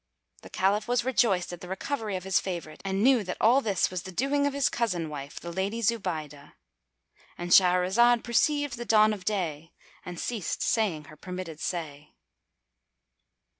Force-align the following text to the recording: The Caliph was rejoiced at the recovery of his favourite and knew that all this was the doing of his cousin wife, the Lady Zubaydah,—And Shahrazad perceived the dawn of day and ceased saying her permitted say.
The 0.41 0.49
Caliph 0.49 0.87
was 0.87 1.05
rejoiced 1.05 1.53
at 1.53 1.61
the 1.61 1.67
recovery 1.69 2.15
of 2.15 2.23
his 2.23 2.39
favourite 2.39 2.81
and 2.83 3.03
knew 3.03 3.23
that 3.23 3.37
all 3.39 3.61
this 3.61 3.91
was 3.91 4.01
the 4.01 4.11
doing 4.11 4.47
of 4.47 4.53
his 4.55 4.67
cousin 4.67 5.09
wife, 5.09 5.39
the 5.39 5.51
Lady 5.51 5.79
Zubaydah,—And 5.79 7.51
Shahrazad 7.51 8.23
perceived 8.23 8.77
the 8.77 8.85
dawn 8.85 9.13
of 9.13 9.25
day 9.25 9.73
and 10.03 10.19
ceased 10.19 10.63
saying 10.63 11.03
her 11.03 11.15
permitted 11.15 11.59
say. 11.59 12.15